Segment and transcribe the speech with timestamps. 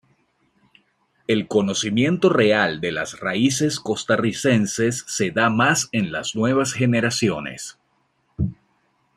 [1.27, 7.77] El conocimiento real de las raíces costarricenses se da más en las nuevas generaciones.